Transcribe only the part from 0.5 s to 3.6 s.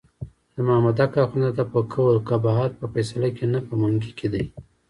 د مامدک اخندزاده په قول قباحت په فیصله کې نه